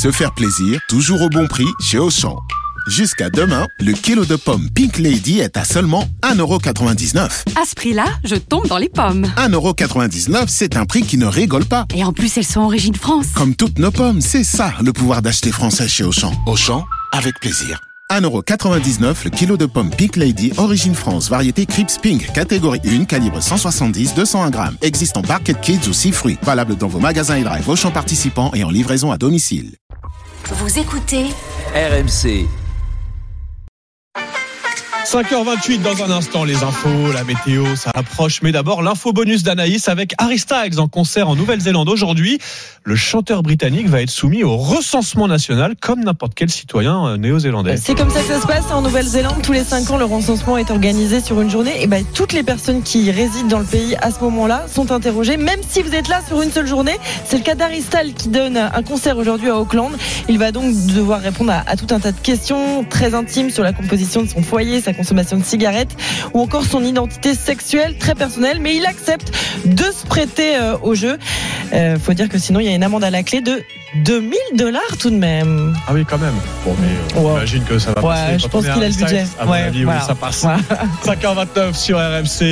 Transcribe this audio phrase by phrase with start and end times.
[0.00, 2.38] se faire plaisir, toujours au bon prix chez Auchan.
[2.88, 7.18] Jusqu'à demain, le kilo de pommes Pink Lady est à seulement 1,99€.
[7.60, 9.26] À ce prix-là, je tombe dans les pommes.
[9.36, 11.84] 1,99€, c'est un prix qui ne rigole pas.
[11.94, 13.26] Et en plus, elles sont origine France.
[13.34, 16.32] Comme toutes nos pommes, c'est ça le pouvoir d'acheter français chez Auchan.
[16.46, 17.78] Auchan, avec plaisir.
[18.10, 23.40] 1,99€ le kilo de pommes Pink Lady, origine France, variété Crips Pink, catégorie 1, calibre
[23.40, 24.76] 170-201 grammes.
[24.80, 26.38] Existe en Barket Kids ou 6 fruits.
[26.42, 29.76] Valable dans vos magasins et drive Auchan participants et en livraison à domicile.
[30.48, 31.26] Vous écoutez
[31.74, 32.59] RMC.
[35.04, 38.42] 5h28 dans un instant, les infos, la météo, ça approche.
[38.42, 42.38] Mais d'abord, l'info bonus d'Anaïs avec Harry Styles en concert en Nouvelle-Zélande aujourd'hui.
[42.84, 47.76] Le chanteur britannique va être soumis au recensement national comme n'importe quel citoyen euh, néo-zélandais.
[47.76, 49.42] C'est comme ça que ça se passe en Nouvelle-Zélande.
[49.42, 51.82] Tous les 5 ans, le recensement est organisé sur une journée.
[51.82, 55.36] Et ben, toutes les personnes qui résident dans le pays à ce moment-là sont interrogées,
[55.36, 56.98] même si vous êtes là sur une seule journée.
[57.24, 59.92] C'est le cas d'Harry Styles qui donne un concert aujourd'hui à Auckland.
[60.28, 63.72] Il va donc devoir répondre à, tout un tas de questions très intimes sur la
[63.72, 65.96] composition de son foyer, consommation de cigarettes
[66.34, 68.58] ou encore son identité sexuelle très personnelle.
[68.60, 69.32] Mais il accepte
[69.64, 71.18] de se prêter euh, au jeu.
[71.72, 73.62] Euh, faut dire que sinon, il y a une amende à la clé de
[74.04, 75.74] 2000 dollars tout de même.
[75.86, 76.34] Ah oui, quand même.
[76.64, 76.86] Bon, mais
[77.18, 77.46] euh, Ouais.
[77.46, 78.38] j'imagine que ça va Ouais, passer.
[78.38, 79.24] je pense qu'il a le budget.
[79.24, 80.00] Styles, À mon Ouais, avis, voilà.
[80.00, 80.40] oui, ça passe.
[80.42, 80.60] Voilà.
[81.04, 82.42] 5h29 sur RMC.